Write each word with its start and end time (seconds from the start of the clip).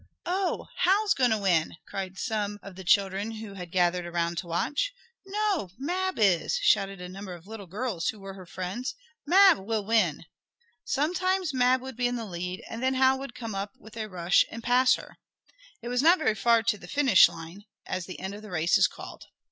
"Oh, 0.25 0.65
Hal's 0.77 1.13
going 1.13 1.29
to 1.29 1.37
win!" 1.37 1.75
cried 1.87 2.17
some 2.17 2.57
of 2.63 2.75
the 2.75 2.83
children 2.83 3.33
who 3.33 3.53
had 3.53 3.69
gathered 3.71 4.07
around 4.07 4.39
to 4.39 4.47
watch. 4.47 4.91
"No, 5.27 5.69
Mab 5.77 6.17
is!" 6.17 6.57
shouted 6.57 6.99
a 6.99 7.07
number 7.07 7.35
of 7.35 7.45
little 7.45 7.67
girls 7.67 8.07
who 8.07 8.19
were 8.19 8.33
her 8.33 8.47
friends. 8.47 8.95
"Mab 9.27 9.59
will 9.59 9.85
win!" 9.85 10.25
Sometimes 10.83 11.53
Mab 11.53 11.81
would 11.81 11.95
be 11.97 12.07
in 12.07 12.15
the 12.15 12.25
lead, 12.25 12.63
and 12.67 12.81
then 12.81 12.95
Hal 12.95 13.19
would 13.19 13.35
come 13.35 13.53
up 13.53 13.73
with 13.77 13.95
a 13.95 14.09
rush 14.09 14.43
and 14.49 14.63
pass 14.63 14.95
her. 14.95 15.19
It 15.83 15.89
was 15.89 16.01
not 16.01 16.17
very 16.17 16.33
far 16.33 16.63
to 16.63 16.79
the 16.79 16.87
"finish 16.87 17.29
line," 17.29 17.65
as 17.85 18.07
the 18.07 18.19
end 18.19 18.33
of 18.33 18.41
the 18.41 18.49
race 18.49 18.79
is 18.79 18.87
called. 18.87 19.25